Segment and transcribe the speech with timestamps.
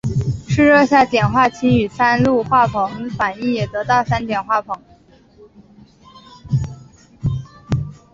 [0.47, 4.79] 赤热下碘化氢与三氯化硼反应也得到三碘化硼。